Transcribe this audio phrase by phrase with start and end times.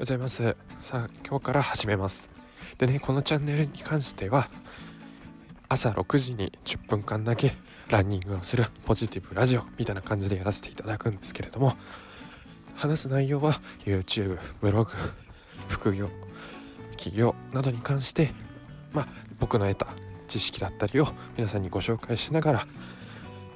[0.00, 0.56] ございます。
[0.80, 2.30] さあ今日から始めます。
[2.78, 4.48] でねこのチャンネルに関しては
[5.68, 7.52] 朝6時に10分間だけ
[7.90, 11.74] ランニングをするポジティブラジオみたいな感じでやらせていただくんですけれども
[12.76, 14.90] 話す内容は YouTube ブログ
[15.68, 16.08] 副業
[16.96, 18.30] 起業などに関して
[18.94, 19.06] まあ
[19.38, 19.86] 僕の得た
[20.28, 22.66] 知識だったりを皆さんにご紹介しながら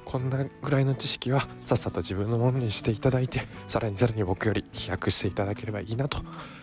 [0.05, 6.19] こんなぐらいの知識はさっさと自分のものにしていただいてさらにさらに僕より飛躍していただければいいなと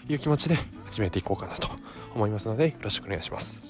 [0.09, 0.56] いう気持ちで
[0.87, 1.68] 始めていこうかなと
[2.15, 3.60] 思いますのでよろしくお願いします。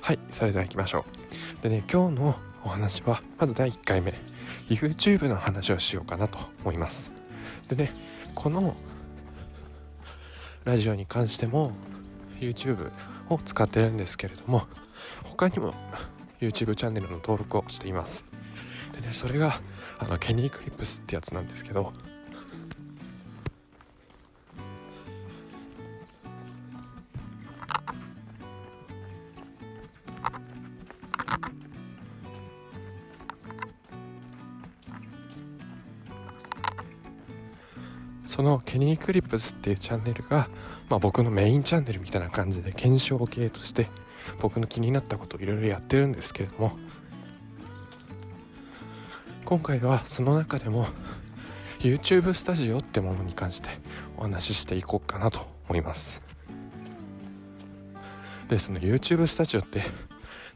[0.00, 1.04] はいそれでは行きましょ
[1.58, 1.62] う。
[1.62, 4.14] でね今日のお話はまず第1回目。
[4.68, 7.12] YouTube の話をしようかなと思います。
[7.68, 7.92] でね
[8.34, 8.76] この
[10.64, 11.72] ラジオに関しても
[12.40, 12.90] YouTube
[13.28, 14.66] を使ってるんですけれども
[15.24, 15.74] 他にも
[16.40, 18.24] YouTube チャンネルの登録をしています。
[18.94, 19.54] でねそれが
[19.98, 21.92] あのケニークリップスってやつなんですけど。
[38.36, 40.48] そのケニークリップスっていうチャンネルが、
[40.90, 43.88] まあ、僕のメインチャンネルみたいな感じで検証系として
[44.40, 46.78] 僕の気になったことをいろいろやってるんですけれども
[49.44, 50.86] 今回はその中でも
[51.78, 53.68] YouTube スタジオってものに関して
[54.16, 56.22] お話ししていこうかなと思います。
[58.48, 59.82] でその YouTube スタジオって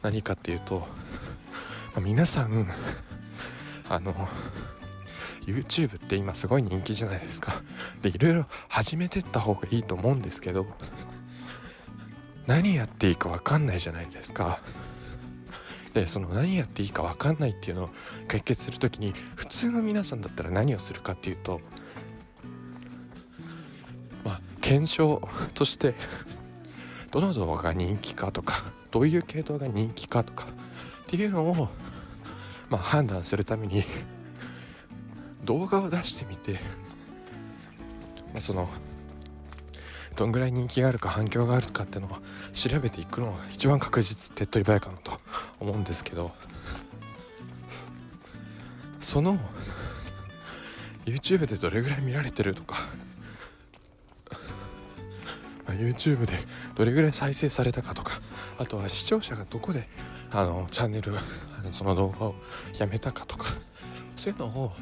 [0.02, 0.86] 何かっていうと、
[2.00, 2.66] 皆さん
[3.88, 4.14] あの
[5.46, 7.52] YouTube って今すごい人気じゃないですか。
[8.02, 10.66] でいろいろ始めてった方がいいと思うんですけど
[12.50, 14.58] 何やっていいか分かんないじゃないですか。
[15.94, 17.90] でその何やっていいか分かんないっていうのを
[18.26, 21.60] 解決する時に普通の皆さんだったら何をするかっていうと
[24.24, 25.22] まあ検証
[25.54, 25.94] として
[27.12, 30.46] どの動画が人気かとかどういう系統が人気かとか
[31.02, 31.68] っていうのを
[32.68, 33.84] まあ判断するために
[35.44, 36.54] 動画を出してみて、
[38.32, 38.68] まあ、その
[40.20, 42.18] どんぐらい人気があるか反響があるかっていうのを
[42.52, 45.18] 調べていくのが一番確実手っ取り早いかなと
[45.58, 46.30] 思うんですけど。
[49.00, 49.40] その
[51.06, 52.76] YouTube でどれぐらい見られてるとか、
[55.68, 56.34] YouTube で
[56.74, 58.20] どれぐらい再生されたかとか。
[58.58, 59.88] あとは視聴者がどこで
[60.32, 61.14] あのチャンネル
[61.72, 62.34] その動画を
[62.78, 63.46] やめたかとか。
[64.16, 64.74] そういうのを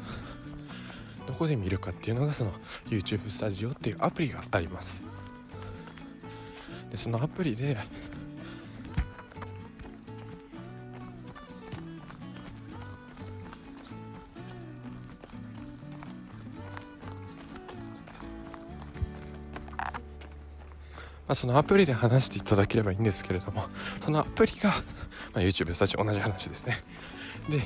[1.25, 2.51] どこで見るかっていうのがその
[2.89, 5.01] YouTube スタジオっていうアプリがあります。
[6.91, 7.77] でそのアプリで
[21.29, 23.65] まあ、そのアプリで話していただければいいんですけれども
[24.01, 24.75] そのアプリが、ま
[25.35, 26.77] あ、YouTube スタジオ同じ話ですね。
[27.47, 27.61] で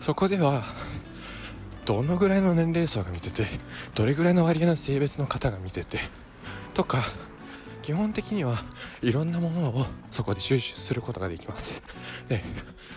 [0.00, 0.62] そこでは
[1.86, 3.46] どのぐらいの年齢層が見てて
[3.94, 5.98] どれぐらいの割合の性別の方が見てて
[6.74, 7.02] とか
[7.84, 8.64] 基本的には
[9.02, 11.82] いろんなものをそこで収集することができます。
[12.30, 12.42] で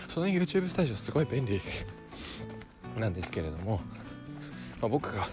[0.08, 1.60] その YouTube スタジオすごい便利
[2.96, 3.82] なんですけれども、
[4.80, 5.28] まあ、僕が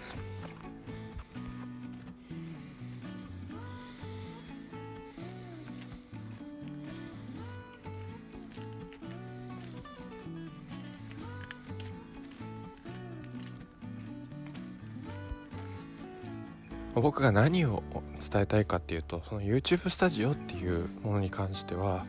[17.02, 17.84] 僕が何を
[18.32, 22.06] 伝えたいかっていうとその YouTube スタジオっていうものに関しては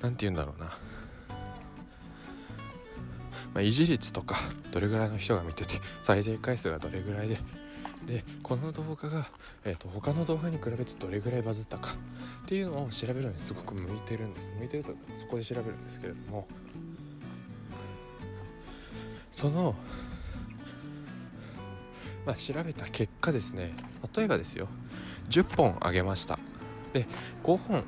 [0.00, 0.72] 何て言うんだろうな、ま
[3.56, 4.36] あ、維持率とか
[4.72, 7.38] どれぐらいの人が見てて再生回数がどれぐらいで
[8.06, 9.28] でこの動画が、
[9.64, 11.90] えーと、他の動画に比べてどれぐらいバズったか
[12.44, 14.48] っていうのを調べるのにすごく向いてるんです。
[14.58, 16.48] 向いてるとそこで調べるんですけれども
[19.30, 19.74] その
[22.26, 23.72] まあ、調べた結果ですね
[24.14, 24.68] 例えばですよ
[25.30, 26.38] 10本あげました。
[26.92, 27.06] で
[27.42, 27.84] 5本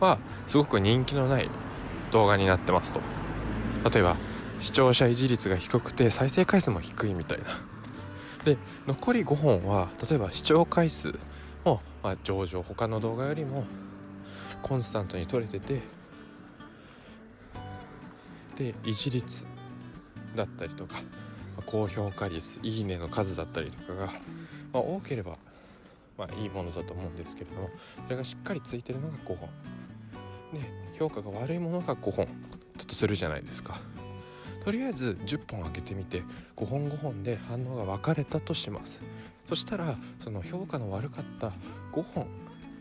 [0.00, 1.48] はすごく人気のない
[2.10, 3.00] 動画になってますと。
[3.90, 4.16] 例えば
[4.60, 7.44] 視聴者維持率が低くて再生回数も低いみたいな。
[8.44, 8.56] で
[8.86, 11.14] 残り5本は例えば視聴回数
[11.64, 13.64] も、まあ、上々他の動画よりも
[14.62, 15.80] コンスタントに取れてて
[18.56, 19.46] で維持率
[20.34, 20.96] だったりとか
[21.72, 24.12] 高評価率いいねの数だったりとかが、ま
[24.74, 25.38] あ、多ければ、
[26.18, 27.70] まあ、いいものだと思うんですけれども
[28.04, 29.48] それがしっかりついてるのが5本。
[30.52, 30.60] で
[30.92, 32.26] 評価が悪いものが5本
[32.76, 33.80] だとするじゃないですか。
[34.62, 36.22] とりあえず10本開けてみて
[36.56, 39.00] 5本5本で反応が分かれたとします。
[39.48, 41.54] そしたらその評価の悪かった
[41.92, 42.26] 5本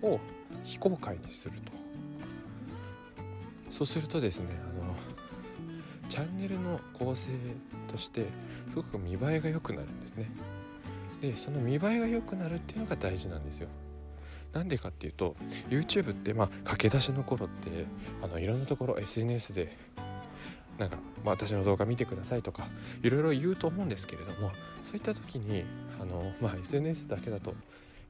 [0.01, 0.19] を
[0.65, 1.71] 非公開にすると。
[3.69, 4.93] そうするとですねあの
[6.12, 7.31] チャンネルの構成
[7.90, 8.25] として
[8.69, 10.30] すごく見栄えが良くなるんですね。
[11.22, 13.69] でその見栄えが良くなるっていうのが大事なんですよ。
[14.52, 15.38] なんでかっていうと
[15.69, 17.86] YouTube ってまあ駆け出しの頃って
[18.22, 19.78] あのいろんなところ SNS で
[20.78, 22.68] なんか、まあ、私の動画見てくださいとか
[23.02, 24.52] いろいろ言うと思うんですけれども
[24.84, 25.63] そういった時に
[26.02, 27.56] あの、まあ、SNS だけだとや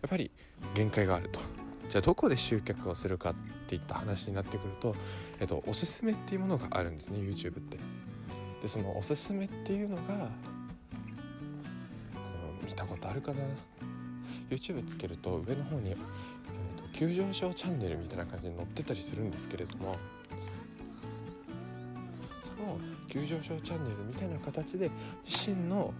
[0.08, 0.32] っぱり
[0.74, 1.40] 限界があると。
[1.88, 3.36] じゃあどこで集客をするかっ
[3.72, 4.94] ていった話になってくると、
[5.40, 7.78] えっと、おすすめっていうものがあるんですね YouTube って。
[8.62, 10.28] でそのおすすめっていうのがあの
[12.64, 13.40] 見たことあるかな
[14.50, 19.96] ？YouTube つけると上の方に、えーと、急上昇チャンネルみたいな感じで載ってたりするんですけれども
[22.44, 22.78] その
[23.08, 24.92] 急上昇チャンネルみたいな形で
[25.26, 25.94] 自身の、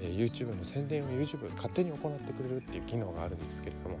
[0.00, 3.96] えー、YouTube の宣伝を YouTube が勝手に行ってくれるっていう機能があるんですけれども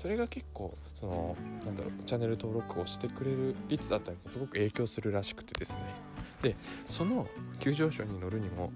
[0.00, 5.78] それが結構そのなんだろうチャンネル登録をしてくれる率だったりもすごく影響するらしくてですね。
[6.42, 6.56] で
[6.86, 8.72] その急上昇に乗るにも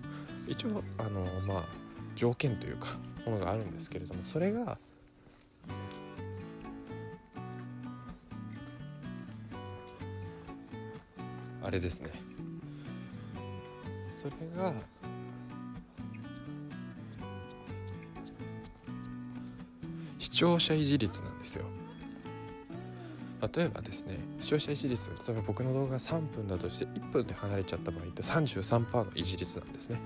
[0.46, 1.64] 一応あのまあ
[2.14, 4.76] 条件というかものがあるんですけれどもそれが
[11.62, 12.10] あれですね。
[14.14, 14.74] それが
[20.34, 21.64] 聴者維持率なんですよ。
[23.54, 30.00] 例えばですね視聴者維持率例えば僕の動画が3分だとして1分で離れちゃった場合って33%の維持率なんですね。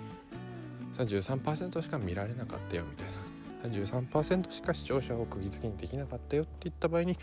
[0.96, 3.28] 33%しか見られなかったよみたいな。
[3.62, 7.18] 33%しか視聴者を釘付けにできなかったよっていった場合に、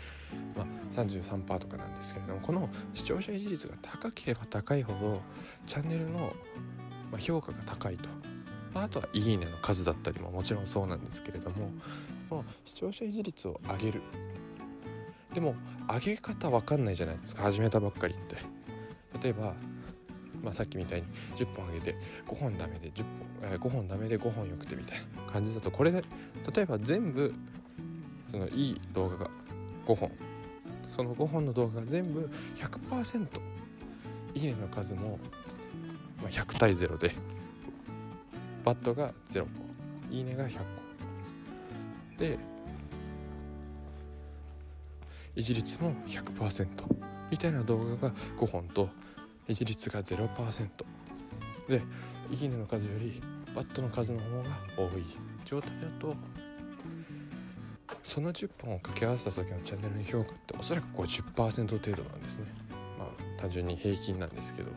[0.54, 5.20] まあ、33%とかなんですけれどもこの視聴者維持率が高ければ高いほど
[5.66, 6.32] チャンネルの
[7.18, 8.08] 評価が高いと、
[8.74, 11.70] まあ、とは「いいね」の数だったりももちろんそうなんですけれども
[12.30, 14.02] の視聴者維持率を上げる。
[15.34, 15.54] でも
[15.88, 17.42] 上げ方わかんないじゃないですか。
[17.42, 18.36] 始めたばっかりって。
[19.22, 19.54] 例えば
[20.42, 21.06] まあ、さっきみたいに
[21.36, 21.96] 10本あげて
[22.28, 23.04] 5本ダメで10
[23.42, 26.04] 本、えー、5本ダメで5本よくてみたいな感じだとこれで
[26.54, 27.34] 例えば全部
[28.30, 29.30] そのいい動画が
[29.86, 30.10] 5本。
[30.96, 33.28] その5本の動画が全部100%
[34.34, 35.18] いいねの数も、
[36.22, 37.12] 100対0で。
[38.64, 39.48] バットが0個
[40.10, 40.85] いいねが100個。
[42.18, 42.38] で
[45.36, 46.66] 維持率も100%
[47.30, 48.88] みたいな動画が5本と
[49.48, 50.68] 維持率が0%
[51.68, 51.82] で
[52.30, 53.20] いいねの数より
[53.54, 55.04] バットの数の方が多い
[55.44, 56.14] 状態だと
[58.02, 62.46] その10本を掛け合わせた時のチャンネルの評価っておそらく50%程度なんですね。
[62.98, 64.70] まあ単純に平均なんですけど。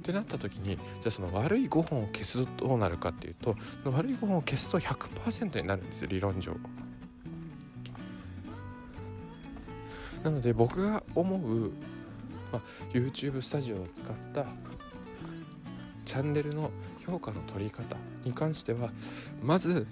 [0.00, 3.54] ってなった時にじゃあその悪い5本を消すとどうなるかっていうと
[3.84, 6.56] 悪い5本を消すと100%になるんですよ理論上。
[10.24, 11.72] なので僕が思う
[12.52, 12.62] まあ、
[12.92, 14.46] YouTube スタジオを使った
[16.04, 16.70] チャンネルの
[17.06, 18.90] 評価の取り方に関しては
[19.42, 19.86] まず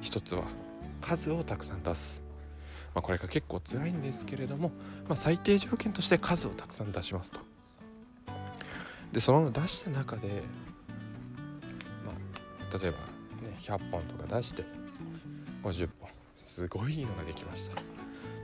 [0.00, 0.44] 一つは
[1.00, 2.22] 数をたくさん出す、
[2.94, 4.70] まあ、これが結構辛いんですけれども、
[5.08, 7.47] まあ、最低条件として数をたくさん出しますと。
[9.12, 10.42] でその出した中で、
[12.04, 12.98] まあ、例えば、
[13.48, 14.64] ね、100本とか出して
[15.62, 17.80] 50本すごいいいのができました。
[17.80, 17.84] っ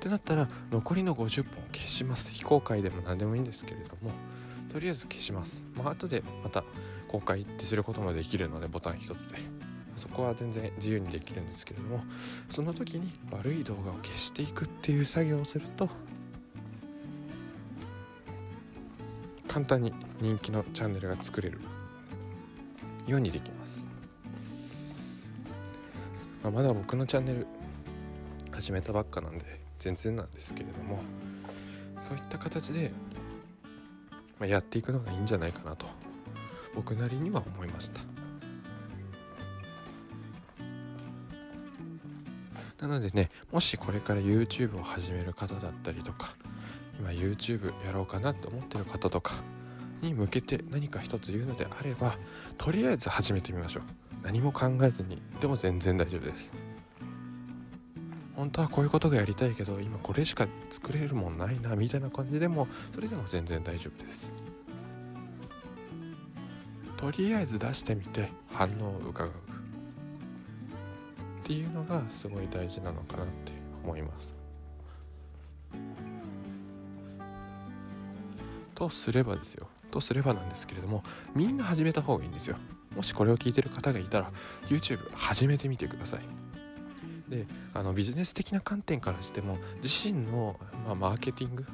[0.00, 2.30] てなったら残りの50本を消します。
[2.32, 4.10] 非公開でも何でもいいんですけれども
[4.70, 5.64] とりあえず消します。
[5.76, 6.64] まあ後でまた
[7.08, 9.38] 公開ってすることもできるのでボタン一つで。
[9.96, 12.02] そこは全然自由にできるんですけれども
[12.48, 15.88] その時に悪い動画を消していくっていう作業をすると
[19.54, 21.60] 簡単に人気のチャンネルが作れる。
[23.06, 23.86] ようにできます、
[26.42, 27.46] まあ、まだ僕のチャンネル
[28.50, 29.44] 始めたばっかなんで
[29.78, 30.98] 全然なんですけれども
[32.00, 32.90] そういった形で、
[34.40, 35.86] まあ、やっていくのがいいんじゃないかなと
[36.74, 38.00] 僕なりには思いました。
[42.80, 46.34] なのでねもしこれから YouTube を始める方だったりとか
[46.98, 49.34] 今 YouTube やろうかなって思ってる方とか
[50.00, 52.16] に向けて何か一つ言うのであれば
[52.58, 53.82] とりあえず始めてみましょう。
[54.22, 56.50] 何も考えずにでも全然大丈夫です。
[58.34, 64.32] 本当はこういうことがやりたいけど今これしか作れるもんないなみたいな感じでもそれでも全然大丈夫です。
[66.96, 69.30] とりあえず出してみて反応を伺う。
[69.30, 69.32] っ
[71.42, 73.52] ていうのがすごい大事なのかなって
[73.84, 74.34] 思います。
[78.74, 79.68] とすればですよ。
[79.90, 81.04] とすればなんですけれども
[81.36, 82.56] みんな始めた方がいいんですよ。
[82.96, 84.32] もしこれを聞いてる方がいたら
[84.66, 86.20] YouTube 始めてみてください。
[87.28, 91.64] であのビジネス的な観点からしても自身の、まあ、マーケティング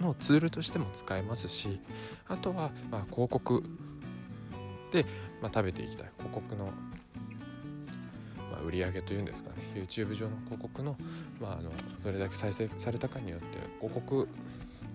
[0.00, 1.80] のツールとしても使えますし
[2.28, 3.62] あとは、まあ、広告。
[4.92, 5.04] で、
[5.42, 6.10] まあ、食べていきたい。
[6.18, 6.66] 広告の、
[8.50, 9.56] まあ、売り上げというんですかね。
[9.74, 10.96] YouTube 上の広告の,、
[11.40, 11.72] まあ、あの
[12.04, 14.28] どれだけ再生されたかによって広告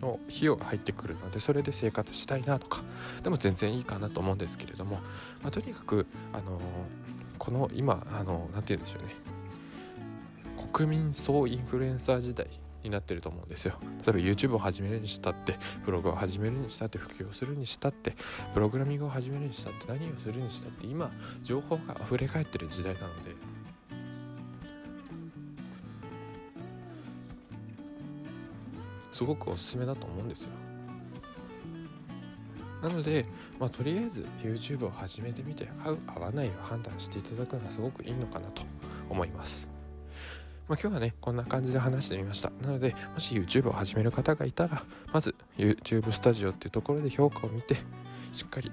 [0.02, 2.82] の費用が入ってくるのでそれで生活したいなとか
[3.24, 4.98] でも全然いいかなと思うんですけれども、
[5.42, 6.60] まあ、とにかく、あの
[7.38, 8.26] この今何
[8.64, 9.16] て言うんでしょうね。
[10.74, 12.48] 国民総インフルエンサー時代
[12.84, 13.76] になってると思うんですよ。
[14.06, 18.16] 例えば YouTube を始めるにしたってブログを始めるにしたって普及をするにしたって
[18.54, 21.12] プログラミングを始めるにしたって何をするにしたって今
[21.44, 23.36] 情報が溢れ返ってる時代なので
[29.12, 30.52] すごくおすすめだと思うんですよ。
[32.82, 33.26] なので、
[33.60, 38.64] まあ、とりあえず YouTube を始めてみて合う合わないを判断していただくのはすごくいいのかなと
[39.10, 39.68] 思います。
[40.70, 42.52] まあ、今日はねこんな感じで話してみました。
[42.62, 47.76] なのでもし YouTube を始める方がいたらまず YouTube スタジオっていうところで評価を見て
[48.32, 48.72] しっかり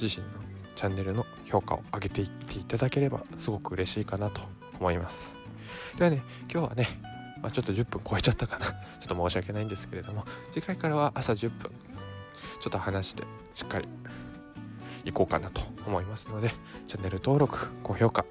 [0.00, 0.32] 自身の
[0.76, 4.42] チャンネルの評価を上げていっていただければすごく嬉しいかなと
[4.78, 5.36] 思います。
[5.96, 6.88] ではね今日はね、
[7.44, 8.64] まあ、ちょっと10分超えちゃったかな。
[8.98, 11.70] ちょっと申し訳ないんですけれども次回からは朝10分
[12.58, 13.22] ちょっと話して
[13.52, 13.86] しっかり
[15.04, 16.54] 行こうかなと思いますので
[16.86, 18.24] チャンネル登録高評価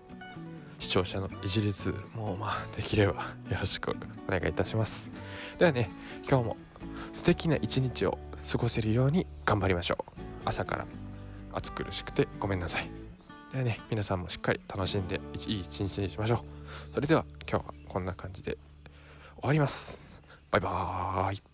[0.79, 3.13] 視聴者のいじり率もまあできれば
[3.51, 3.91] よろしく
[4.27, 5.11] お願いいたします。
[5.59, 5.91] ではね
[6.27, 6.57] 今日も
[7.11, 8.17] 素敵な一日を
[8.51, 10.21] 過ごせるように頑張りましょう。
[10.43, 10.87] 朝から
[11.53, 12.89] 暑苦しくてごめんなさい。
[13.51, 16.93] ではね皆さんもしっかり楽しんでいい一日にしましょう。
[16.95, 18.57] それでは今日はこんな感じで
[19.43, 19.99] 終わります。
[20.51, 21.52] バイバーイ。